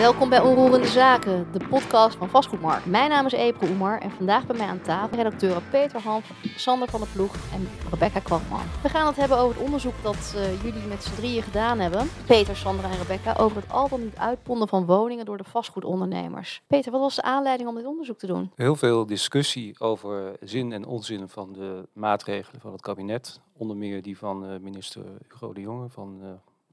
[0.00, 2.86] Welkom bij Onroerende Zaken, de podcast van Vastgoedmarkt.
[2.86, 6.88] Mijn naam is April Oemar en vandaag bij mij aan tafel redacteuren Peter Hanf, Sander
[6.88, 8.60] van der Ploeg en Rebecca Kwakman.
[8.82, 12.08] We gaan het hebben over het onderzoek dat uh, jullie met z'n drieën gedaan hebben,
[12.26, 16.62] Peter, Sander en Rebecca, over het al dan niet uitponden van woningen door de vastgoedondernemers.
[16.66, 18.52] Peter, wat was de aanleiding om dit onderzoek te doen?
[18.54, 23.40] Heel veel discussie over zin en onzin van de maatregelen van het kabinet.
[23.56, 26.30] Onder meer die van uh, minister Hugo de Jonge van uh,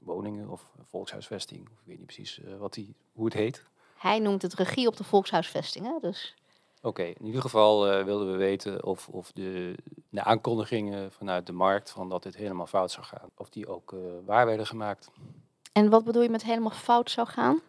[0.08, 1.60] woningen of volkshuisvesting.
[1.60, 3.64] Ik weet niet precies uh, wat die, hoe het heet.
[3.96, 5.98] Hij noemt het regie op de volkshuisvesting, hè?
[6.00, 6.34] Dus...
[6.82, 9.74] Oké, in ieder geval uh, wilden we weten of, of de,
[10.08, 13.92] de, aankondigingen vanuit de markt van dat dit helemaal fout zou gaan, of die ook
[13.92, 15.10] uh, waar werden gemaakt.
[15.72, 17.60] En wat bedoel je met helemaal fout zou gaan?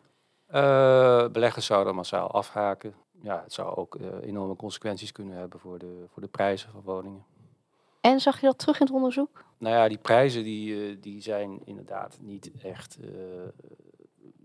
[1.31, 2.93] beleggers zouden massaal afhaken.
[3.21, 7.25] Ja, het zou ook enorme consequenties kunnen hebben voor de, voor de prijzen van woningen.
[8.01, 9.43] En zag je dat terug in het onderzoek?
[9.59, 13.09] Nou ja, die prijzen die, uh, die zijn inderdaad niet echt uh,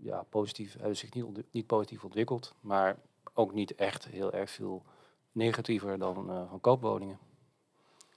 [0.01, 2.97] ja, positief, hebben zich niet, niet positief ontwikkeld, maar
[3.33, 4.83] ook niet echt heel erg veel
[5.31, 6.13] negatiever dan
[6.49, 7.19] van koopwoningen.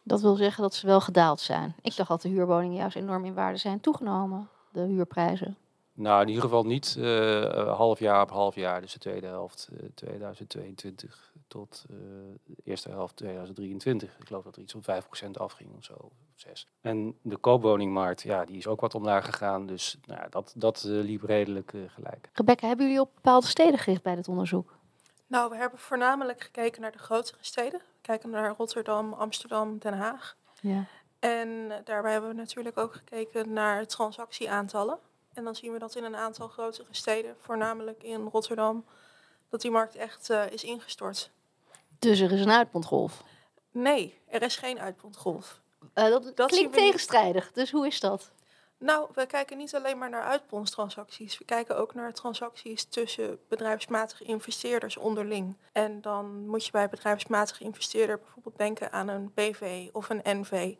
[0.02, 1.74] Dat wil zeggen dat ze wel gedaald zijn.
[1.82, 5.56] Ik dacht dat de huurwoningen juist enorm in waarde zijn toegenomen, de huurprijzen.
[5.98, 9.68] Nou, in ieder geval niet uh, half jaar op half jaar, dus de tweede helft
[9.72, 11.96] uh, 2022 tot uh,
[12.44, 14.18] de eerste helft 2023.
[14.18, 16.66] Ik geloof dat er iets om 5% afging of zo, of 6.
[16.80, 21.22] En de koopwoningmarkt, ja, die is ook wat omlaag gegaan, dus nou, dat, dat liep
[21.22, 22.30] redelijk gelijk.
[22.32, 24.76] Rebecca, hebben jullie op bepaalde steden gericht bij dit onderzoek?
[25.26, 27.80] Nou, we hebben voornamelijk gekeken naar de grotere steden.
[27.80, 30.36] We kijken naar Rotterdam, Amsterdam, Den Haag.
[30.60, 30.84] Ja.
[31.18, 34.98] En daarbij hebben we natuurlijk ook gekeken naar transactieaantallen.
[35.38, 38.84] En dan zien we dat in een aantal grotere steden, voornamelijk in Rotterdam,
[39.48, 41.30] dat die markt echt uh, is ingestort.
[41.98, 43.22] Dus er is een uitpondgolf?
[43.70, 45.60] Nee, er is geen uitpondgolf.
[45.94, 48.30] Uh, dat, dat klinkt tegenstrijdig, dus hoe is dat?
[48.78, 51.38] Nou, we kijken niet alleen maar naar uitpondstransacties.
[51.38, 55.56] We kijken ook naar transacties tussen bedrijfsmatige investeerders onderling.
[55.72, 60.74] En dan moet je bij bedrijfsmatige investeerder bijvoorbeeld denken aan een BV of een NV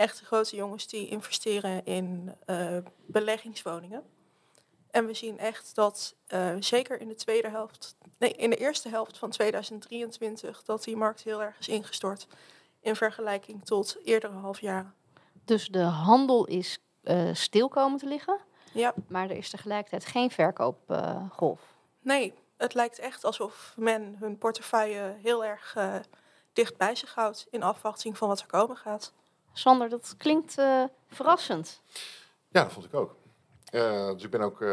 [0.00, 4.02] echte grote jongens die investeren in uh, beleggingswoningen.
[4.90, 8.88] En we zien echt dat uh, zeker in de tweede helft, nee, in de eerste
[8.88, 12.26] helft van 2023, dat die markt heel erg is ingestort
[12.80, 14.94] in vergelijking tot eerdere halfjaren.
[15.44, 18.38] Dus de handel is uh, stil komen te liggen,
[18.72, 18.94] ja.
[19.08, 21.60] maar er is tegelijkertijd geen verkoopgolf.
[22.02, 25.76] nee, het lijkt echt alsof men hun portefeuille heel erg
[26.52, 29.12] dicht bij zich houdt in afwachting van wat er komen gaat.
[29.52, 31.82] Sander, dat klinkt uh, verrassend.
[32.48, 33.16] Ja, dat vond ik ook.
[33.72, 34.68] Uh, dus ik ben ook uh,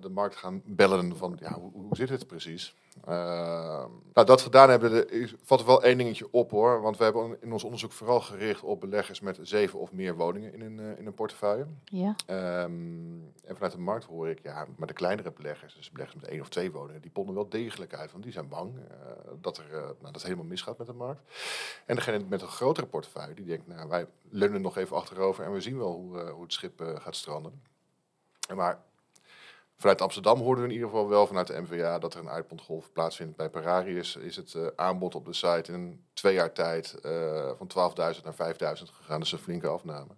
[0.00, 2.74] de markt gaan bellen van, ja, hoe, hoe zit het precies?
[3.04, 5.06] nou, dat gedaan hebben,
[5.42, 6.80] valt er wel één dingetje op hoor.
[6.80, 10.52] Want we hebben in ons onderzoek vooral gericht op beleggers met zeven of meer woningen
[10.52, 11.66] in een, in een portefeuille.
[11.84, 12.14] Ja.
[12.62, 16.30] Um, en vanuit de markt hoor ik, ja, maar de kleinere beleggers, dus beleggers met
[16.30, 18.12] één of twee woningen, die ponden wel degelijk uit.
[18.12, 18.74] Want die zijn bang
[19.40, 21.20] dat, er, nou, dat het helemaal misgaat met de markt.
[21.86, 25.52] En degene met een grotere portefeuille, die denkt, nou, wij leunen nog even achterover en
[25.52, 27.62] we zien wel hoe, hoe het schip gaat stranden.
[28.54, 28.78] Maar
[29.76, 32.92] vanuit Amsterdam hoorden we in ieder geval wel vanuit de MVA dat er een uitpondgolf
[32.92, 33.36] plaatsvindt.
[33.36, 37.92] Bij Pararius is het uh, aanbod op de site in twee jaar tijd uh, van
[38.16, 39.20] 12.000 naar 5.000 gegaan.
[39.20, 40.10] Dus een flinke afname.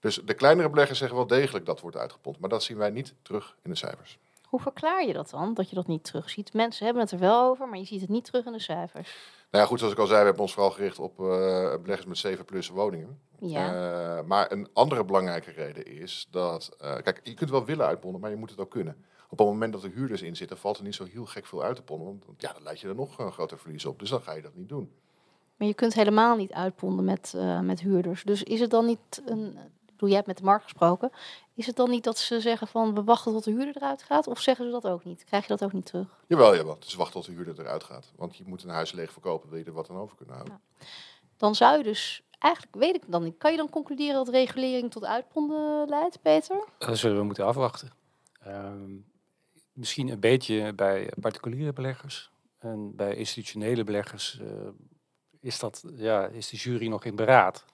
[0.00, 2.38] Dus de kleinere beleggers zeggen wel degelijk dat wordt uitgepond.
[2.38, 4.18] Maar dat zien wij niet terug in de cijfers.
[4.54, 6.52] Hoe verklaar je dat dan, dat je dat niet terugziet?
[6.52, 9.16] Mensen hebben het er wel over, maar je ziet het niet terug in de cijfers.
[9.50, 11.26] Nou ja, goed, zoals ik al zei, we hebben ons vooral gericht op uh,
[11.82, 13.20] beleggers met 7 plus woningen.
[13.38, 14.18] Ja.
[14.18, 18.20] Uh, maar een andere belangrijke reden is dat, uh, kijk, je kunt wel willen uitponden,
[18.20, 19.04] maar je moet het ook kunnen.
[19.28, 21.62] Op het moment dat er huurders in zitten, valt er niet zo heel gek veel
[21.62, 22.06] uit te ponden.
[22.26, 23.98] Want ja, dan leid je er nog een groter verlies op.
[23.98, 24.92] Dus dan ga je dat niet doen.
[25.56, 28.22] Maar je kunt helemaal niet uitponden met, met huurders.
[28.22, 29.58] Dus is het dan niet een
[30.04, 31.10] bedoel, jij hebt met de markt gesproken.
[31.54, 34.26] Is het dan niet dat ze zeggen van we wachten tot de huurder eruit gaat?
[34.26, 35.24] Of zeggen ze dat ook niet?
[35.24, 36.08] Krijg je dat ook niet terug?
[36.26, 36.78] Jawel, jawel.
[36.78, 38.12] Dus wachten tot de huurder eruit gaat.
[38.16, 40.60] Want je moet een huis leeg verkopen, wil je er wat aan over kunnen houden.
[40.78, 40.86] Ja.
[41.36, 44.90] Dan zou je dus, eigenlijk weet ik dan niet, kan je dan concluderen dat regulering
[44.90, 46.64] tot uitponden leidt, Peter?
[46.78, 47.92] Dat zullen we moeten afwachten.
[48.46, 48.72] Uh,
[49.72, 52.30] misschien een beetje bij particuliere beleggers.
[52.58, 54.48] En bij institutionele beleggers uh,
[55.40, 57.64] is, dat, ja, is de jury nog in beraad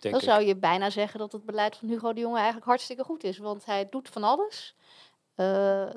[0.00, 3.24] dan zou je bijna zeggen dat het beleid van Hugo de Jonge eigenlijk hartstikke goed
[3.24, 3.38] is.
[3.38, 4.74] Want hij doet van alles.
[5.36, 5.46] Uh,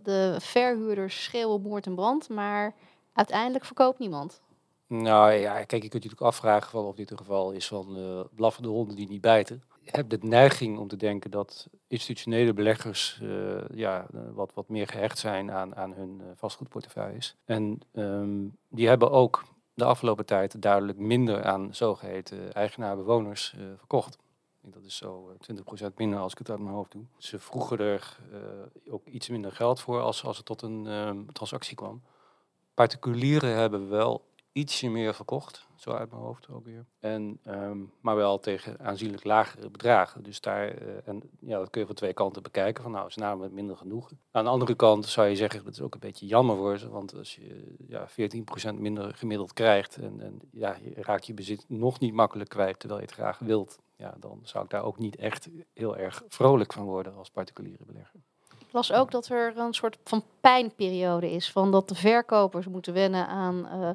[0.03, 2.75] de verhuurders schreeuwen moord en brand, maar
[3.13, 4.41] uiteindelijk verkoopt niemand.
[4.87, 7.97] Nou ja, kijk, je kunt je natuurlijk afvragen van of dit een geval is van
[7.97, 9.63] uh, blaffende honden die niet bijten.
[9.81, 14.87] Je hebt de neiging om te denken dat institutionele beleggers uh, ja, wat, wat meer
[14.87, 17.35] gehecht zijn aan, aan hun vastgoedportefeuilles.
[17.45, 19.43] En um, die hebben ook
[19.79, 24.17] de afgelopen tijd duidelijk minder aan zogeheten eigenaar-bewoners uh, verkocht.
[24.61, 25.55] Dat is zo eh,
[25.89, 27.03] 20% minder als ik het uit mijn hoofd doe.
[27.17, 31.75] Ze vroegen er eh, ook iets minder geld voor als, als het tot een transactie
[31.75, 32.01] kwam.
[32.73, 34.28] Particulieren hebben wel
[34.59, 36.85] ietsje meer verkocht, zo uit mijn hoofd ook weer.
[36.99, 40.23] En, ehm, maar wel tegen aanzienlijk lagere bedragen.
[40.23, 42.83] Dus daar, eh, en ja, dat kun je van twee kanten bekijken.
[42.83, 44.19] Van nou, is namelijk minder genoegen.
[44.31, 46.89] Aan de andere kant zou je zeggen, dat is ook een beetje jammer voor ze.
[46.89, 51.65] Want als je ja, 14% minder gemiddeld krijgt en, en ja, je raakt je bezit
[51.67, 53.79] nog niet makkelijk kwijt terwijl je het graag wilt.
[53.95, 57.85] Ja, dan zou ik daar ook niet echt heel erg vrolijk van worden als particuliere
[57.85, 58.19] belegger.
[58.69, 61.51] Ik las ook dat er een soort van pijnperiode is.
[61.51, 63.89] Van dat de verkopers moeten wennen aan eh,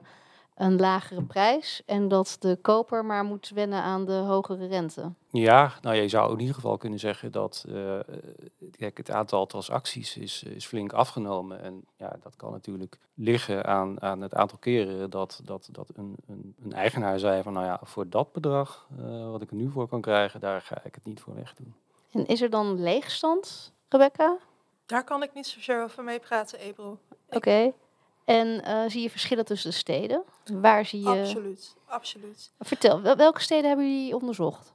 [0.55, 1.83] een lagere prijs.
[1.87, 5.13] En dat de koper maar moet wennen aan de hogere rente.
[5.31, 7.99] Ja, nou je zou in ieder geval kunnen zeggen dat eh,
[8.71, 11.61] kijk, het aantal transacties is, is flink afgenomen.
[11.63, 16.17] En ja, dat kan natuurlijk liggen aan, aan het aantal keren dat, dat, dat een,
[16.27, 19.71] een, een eigenaar zei van nou ja, voor dat bedrag eh, wat ik er nu
[19.71, 21.75] voor kan krijgen, daar ga ik het niet voor weg doen.
[22.11, 24.37] En is er dan leegstand, Rebecca?
[24.87, 26.99] Daar kan ik niet zozeer over meepraten, Ebro.
[27.29, 27.73] Oké.
[28.25, 30.25] En eh, zie je verschillen tussen de steden?
[30.53, 31.21] Waar zie je...
[31.21, 32.51] Absoluut, absoluut.
[32.59, 34.73] Vertel, wel- welke steden hebben jullie onderzocht?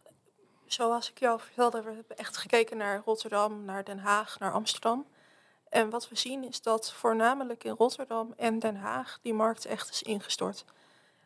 [0.65, 5.05] Zoals ik jou vertelde, we hebben echt gekeken naar Rotterdam, naar Den Haag, naar Amsterdam.
[5.69, 9.89] En wat we zien is dat voornamelijk in Rotterdam en Den Haag die markt echt
[9.89, 10.65] is ingestort.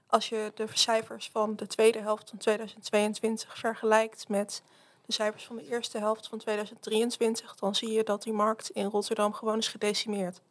[0.07, 4.63] Als je de cijfers van de tweede helft van 2022 vergelijkt met
[5.05, 8.85] de cijfers van de eerste helft van 2023, dan zie je dat die markt in
[8.85, 10.41] Rotterdam gewoon is gedecimeerd.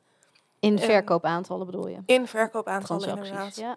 [0.63, 1.99] In En- verkoopaantallen bedoel je?
[2.07, 3.57] In verkoopaantallen inderdaad.
[3.57, 3.77] ja.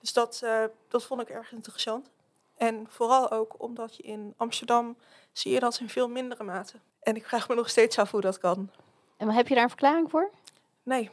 [0.00, 2.10] Dus dat, eh, dat vond ik erg interessant.
[2.56, 4.96] En vooral ook omdat je in Amsterdam
[5.32, 6.72] zie je dat in veel mindere mate.
[7.02, 8.70] En ik vraag me nog steeds af hoe dat kan.
[9.16, 10.30] En heb je daar een verklaring voor?
[10.82, 11.10] Nee,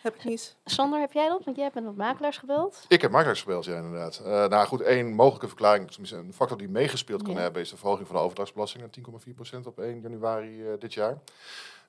[0.00, 0.56] heb ik niet.
[0.64, 1.44] Sander, heb jij dat?
[1.44, 2.84] Want jij hebt met wat makelaars gebeld.
[2.88, 4.18] Ik heb makelaars gebeld, ja, inderdaad.
[4.24, 7.40] Eh, nou goed, één mogelijke verklaring, tenminste een factor die meegespeeld kan Ja.
[7.40, 11.18] hebben, is de verhoging van de overdrachtsbelasting naar 10,4% op 1 januari eh, dit jaar.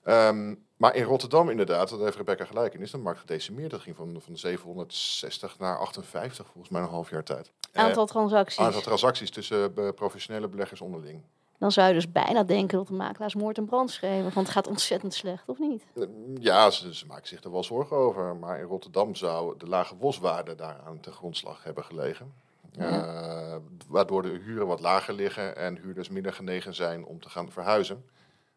[0.03, 3.71] Ehm, maar in Rotterdam inderdaad, dat heeft Rebecca gelijk in, is de markt gedecimeerd.
[3.71, 7.51] Dat ging van, van 760 naar 58, volgens mij een half jaar tijd.
[7.71, 8.59] Eh, Aantal transacties.
[8.59, 11.21] aantal transacties tussen eh, professionele beleggers onderling.
[11.57, 14.23] Dan zou je dus bijna denken dat de makelaars moord en brand schreven.
[14.23, 15.83] Want het gaat ontzettend slecht, of niet?
[15.95, 16.03] Eh,
[16.39, 18.35] Ja, ze, ze maken zich er wel zorgen over.
[18.35, 22.33] Maar in Rotterdam zou de lage boswaarde daaraan ten grondslag hebben gelegen.
[22.77, 23.55] Eh,
[23.87, 28.05] waardoor de huren wat lager liggen en huurders minder genegen zijn om te gaan verhuizen.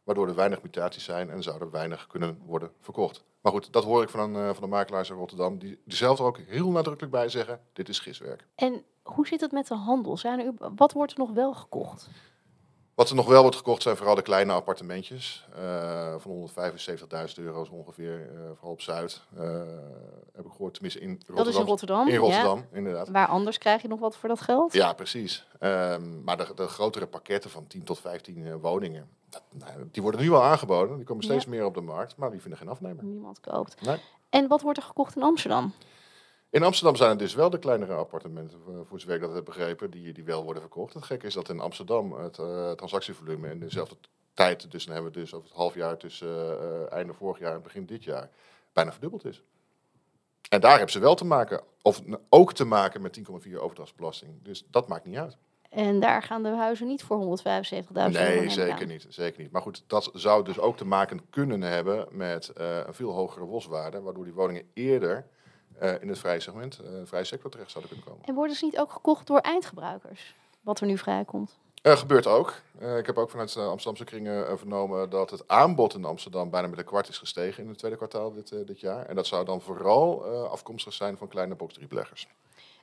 [0.06, 3.24] Waardoor er weinig mutaties zijn en zou er weinig kunnen worden verkocht.
[3.40, 5.58] Maar goed, dat hoor ik van, een, eh, van de makelaars in Rotterdam.
[5.58, 8.46] Die, die zelf er ook heel nadrukkelijk bij zeggen, dit is giswerk.
[8.54, 10.16] En hoe zit het met de handel?
[10.16, 12.08] Zijn er, wat wordt er nog wel gekocht?
[12.96, 15.46] Wat er nog wel wordt gekocht zijn vooral de kleine appartementjes.
[15.56, 19.20] eh, van 175.000 euro's ongeveer, eh, vooral op Zuid.
[19.36, 19.42] eh,
[20.32, 21.36] heb ik gehoord, tenminste in Rotterdam.
[21.36, 22.08] Dat is in Rotterdam.
[22.08, 23.08] In Rotterdam, inderdaad.
[23.08, 24.72] Waar anders krijg je nog wat voor dat geld?
[24.72, 25.46] Ja, precies.
[25.58, 30.02] Ehm, maar de, de grotere pakketten van 10 tot 15 eh, woningen, dat, nou, die
[30.02, 30.96] worden nu al aangeboden.
[30.96, 31.50] Die komen steeds Ja.
[31.50, 33.04] meer op de markt, maar die vinden geen afnemer.
[33.04, 33.80] Niemand koopt.
[33.82, 33.96] Nee.
[34.30, 35.72] En wat wordt er gekocht in Amsterdam?
[36.50, 38.58] In Amsterdam zijn het dus wel de kleinere appartementen,
[38.88, 40.94] voor zover ik dat heb begrepen, die, die wel worden verkocht.
[40.94, 43.96] Het gekke is dat in Amsterdam het eh, transactievolume in dezelfde
[44.34, 47.54] tijd, dus dan hebben we dus over het half jaar tussen eh, einde vorig jaar
[47.54, 48.30] en begin dit jaar,
[48.72, 49.42] bijna verdubbeld is.
[50.48, 54.42] En daar hebben ze wel te maken, of ook te maken met 10,4 overdrachtsbelasting.
[54.42, 55.36] Dus dat maakt niet uit.
[55.70, 58.08] En daar gaan de huizen niet voor 175.000 euro.
[58.08, 58.88] Nee, zeker aan.
[58.88, 59.50] niet, zeker niet.
[59.50, 63.44] Maar goed, dat zou dus ook te maken kunnen hebben met eh, een veel hogere
[63.44, 65.26] boswaarde, waardoor die woningen eerder
[65.78, 68.28] eh, in het vrije segment, eh vrije sector terecht zouden kunnen komen.
[68.28, 70.34] En worden ze niet ook gekocht door eindgebruikers?
[70.60, 71.58] Wat er nu vrijkomt.
[71.86, 72.54] Eh gebeurt ook.
[72.78, 76.50] Eh, ik heb ook vanuit de Amsterdamse kringen eh, vernomen dat het aanbod in Amsterdam
[76.50, 79.06] bijna met een kwart is gestegen in het tweede kwartaal dit, eh, dit jaar.
[79.06, 82.28] En dat zou dan vooral eh, afkomstig zijn van kleine box 3 beleggers.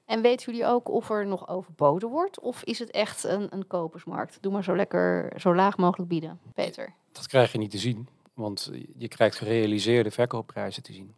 [0.05, 2.39] En weten jullie ook of er nog overboden wordt?
[2.39, 4.37] Of is het echt een, een kopersmarkt?
[4.41, 6.39] Doe maar zo lekker, zo laag mogelijk bieden.
[6.53, 6.93] Peter.
[7.11, 11.13] Dat krijg je niet te zien, want je krijgt gerealiseerde verkoopprijzen te zien.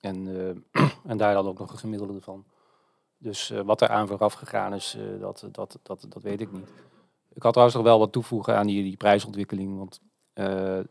[0.00, 0.26] En,
[0.72, 2.44] eh, en daar dan ook nog een gemiddelde van.
[3.18, 6.52] Dus eh, wat er aan vooraf gegaan is, eh, dat, dat, dat, dat weet ik
[6.52, 6.68] niet.
[7.34, 9.78] Ik had trouwens nog wel wat toevoegen aan die, die prijsontwikkeling.
[9.78, 10.00] Want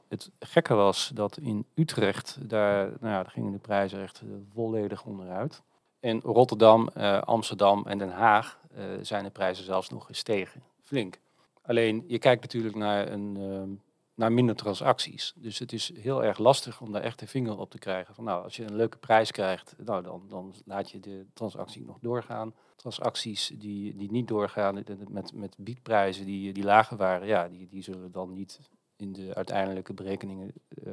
[0.08, 4.22] het gekke was dat in Utrecht, daar, nou ja, daar gingen de prijzen echt
[4.54, 5.64] volledig onderuit.
[6.00, 6.88] In Rotterdam,
[7.24, 8.60] Amsterdam en Den Haag
[9.02, 10.64] zijn de prijzen zelfs nog gestegen.
[10.82, 11.20] Flink.
[11.62, 13.70] Alleen je kijkt natuurlijk naar, een, ehm,
[14.18, 15.34] naar minder transacties.
[15.36, 18.16] Dus het is heel erg lastig om daar echt de vinger op te krijgen.
[18.16, 21.86] Van, nou, als je een leuke prijs krijgt, nou, dan, dan laat je de transactie
[21.86, 22.54] nog doorgaan.
[22.76, 27.84] Transacties die, die niet doorgaan met, met biedprijzen die, die lager waren, ja, die, die
[27.84, 28.60] zullen dan niet
[28.96, 30.52] in de uiteindelijke berekeningen
[30.84, 30.92] eh,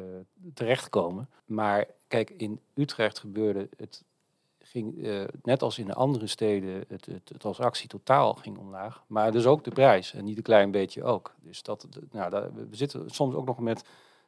[0.55, 1.29] terechtkomen.
[1.45, 4.05] Maar kijk, in Utrecht gebeurde het
[4.75, 9.03] ging, eh, net als in de andere steden, het, het, het transactie totaal ging omlaag.
[9.07, 11.35] Maar dus ook de prijs en niet een klein beetje ook.
[11.41, 13.85] Dus dat, nou, daar, we zitten soms ook nog met,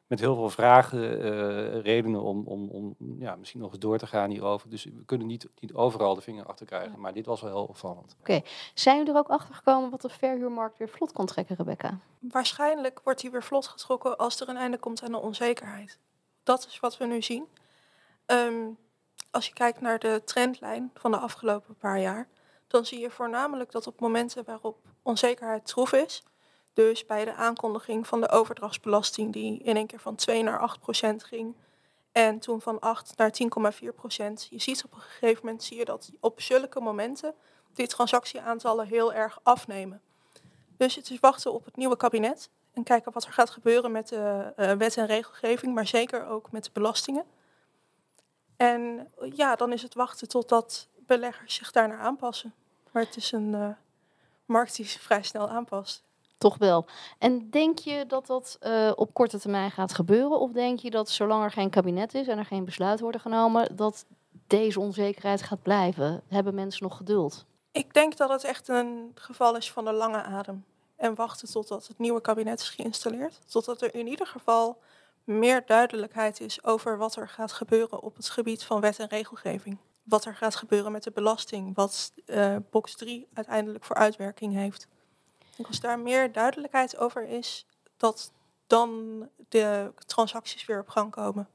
[0.06, 4.06] met heel veel vragen, eh, redenen om, om, om ja, misschien nog eens door te
[4.06, 4.70] gaan hierover.
[4.70, 7.00] Dus we kunnen niet, niet overal de vinger achter krijgen.
[7.00, 8.16] Maar dit was wel heel opvallend.
[8.74, 11.98] Zijn jullie er ook achter gekomen wat de verhuurmarkt weer vlot kan trekken, Rebecca?
[12.18, 15.98] Waarschijnlijk wordt die weer vlot getrokken als er een einde komt aan de onzekerheid.
[16.42, 17.44] Dat is wat we nu zien.
[18.26, 18.64] Ehm,
[19.36, 22.28] als je kijkt naar de trendlijn van de afgelopen paar jaar,
[22.66, 26.22] dan zie je voornamelijk dat op momenten waarop onzekerheid troef is,
[26.72, 30.80] dus bij de aankondiging van de overdrachtsbelasting die in één keer van 2 naar 8
[30.80, 31.54] procent ging
[32.12, 33.30] en toen van 8 naar
[33.82, 37.34] 10,4 procent, je ziet op een gegeven moment zie je dat op zulke momenten
[37.74, 40.02] die transactieaantallen heel erg afnemen.
[40.76, 44.08] Dus het is wachten op het nieuwe kabinet en kijken wat er gaat gebeuren met
[44.08, 47.24] de eh, wet en regelgeving, maar zeker ook met de belastingen.
[48.56, 52.54] En ja, dan is het wachten totdat beleggers zich daarnaar aanpassen.
[52.90, 53.68] Maar het is een eh,
[54.44, 56.04] markt die zich vrij snel aanpast.
[56.38, 56.86] Toch wel.
[57.18, 60.40] En denk je dat dat eh, op korte termijn gaat gebeuren?
[60.40, 63.76] Of denk je dat zolang er geen kabinet is en er geen besluit worden genomen,
[63.76, 64.04] dat
[64.46, 66.22] deze onzekerheid gaat blijven?
[66.28, 67.44] Hebben mensen nog geduld?
[67.72, 70.64] Ik denk dat het echt een geval is van de lange adem.
[70.96, 73.38] En wachten totdat het nieuwe kabinet is geïnstalleerd.
[73.46, 74.78] Totdat er in ieder geval
[75.26, 79.78] meer duidelijkheid is over wat er gaat gebeuren op het gebied van wet en regelgeving.
[80.02, 81.74] Wat er gaat gebeuren met de belasting.
[81.74, 84.88] Wat eh, box 3 uiteindelijk voor uitwerking heeft.
[85.66, 87.66] Als daar meer duidelijkheid over is,
[87.96, 88.32] dat
[88.66, 91.48] dan de transacties weer op gang komen.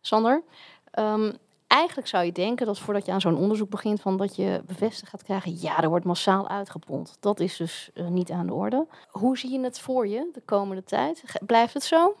[0.00, 0.42] Sander,
[0.90, 1.32] ehm,
[1.66, 5.10] eigenlijk zou je denken dat voordat je aan zo'n onderzoek begint, van dat je bevestigd
[5.10, 7.16] gaat krijgen, ja, er wordt massaal uitgepond.
[7.20, 8.86] Dat is dus eh, niet aan de orde.
[9.08, 11.22] Hoe zie je het voor je de komende tijd?
[11.46, 12.16] Blijft het zo?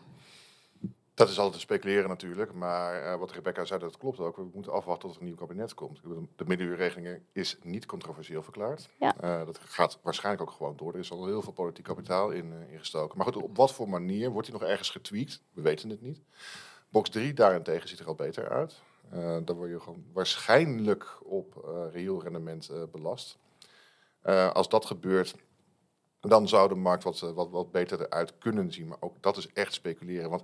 [1.14, 4.36] Dat is altijd te speculeren natuurlijk, maar eh, wat Rebecca zei, dat klopt ook.
[4.36, 6.00] We moeten afwachten tot er een nieuw kabinet komt.
[6.36, 8.88] De middenuurregeling is niet controversieel verklaard.
[8.98, 9.16] Ja.
[9.20, 10.92] Eh, dat gaat waarschijnlijk ook gewoon door.
[10.92, 13.16] Er is al heel veel politiek kapitaal in, eh, ingestoken.
[13.16, 15.42] Maar goed, op wat voor manier wordt hij nog ergens getweakt?
[15.52, 16.20] We weten het niet.
[16.88, 18.82] Box 3 daarentegen ziet er al beter uit.
[19.44, 23.38] Dan word je gewoon waarschijnlijk op reëel rendement belast.
[24.52, 25.34] Als dat gebeurt,
[26.30, 28.88] dan zou de markt wat, eh, wat, wat beter eruit kunnen zien.
[28.88, 30.30] Maar ook dat is echt speculeren.
[30.30, 30.42] Want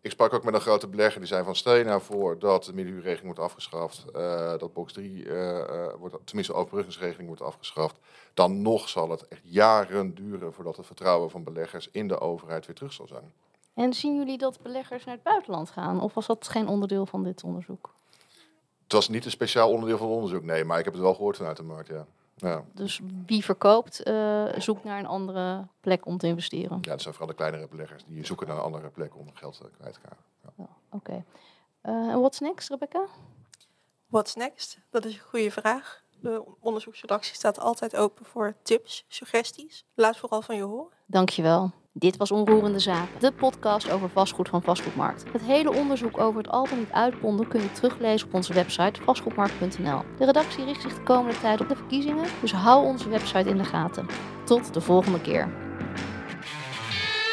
[0.00, 2.64] ik sprak ook met een grote belegger die zei van stel je nou voor dat
[2.64, 7.42] de middenhuurregeling wordt afgeschaft, eh, dat box 3, eh, eh, wordt, tenminste de overbruggingsregeling wordt
[7.42, 7.96] afgeschaft,
[8.34, 12.66] dan nog zal het echt jaren duren voordat het vertrouwen van beleggers in de overheid
[12.66, 13.32] weer terug zal zijn.
[13.74, 16.00] En zien jullie dat beleggers naar het buitenland gaan?
[16.00, 17.94] Of was dat geen onderdeel van dit onderzoek?
[18.82, 21.14] Het was niet een speciaal onderdeel van het onderzoek, nee, maar ik heb het wel
[21.14, 22.06] gehoord vanuit de markt, ja.
[22.42, 26.78] Ja, Dus wie verkoopt, eh, zoekt naar een andere plek om te investeren.
[26.80, 29.60] ja, het zijn vooral de kleinere beleggers die zoeken naar een andere plek om geld
[29.60, 30.16] eh, kwijt te gaan.
[30.56, 31.24] Ja, Oké.
[31.80, 33.04] Eh, En what's next, Rebecca?
[34.06, 34.78] What's next?
[34.90, 36.02] Dat is een goede vraag.
[36.20, 39.84] De onderzoeksredactie staat altijd open voor tips, suggesties.
[39.94, 40.92] Laat vooral van je horen.
[41.06, 41.70] Dankjewel.
[41.94, 45.24] Dit was Onroerende Zaken, de podcast over vastgoed van Vastgoedmarkt.
[45.32, 49.02] Het hele onderzoek over het al dan niet uitponden kun je teruglezen op onze website
[49.02, 50.00] vastgoedmarkt.nl.
[50.18, 53.56] De redactie richt zich de komende tijd op de verkiezingen, dus hou onze website in
[53.56, 54.06] de gaten.
[54.44, 55.48] Tot de volgende keer.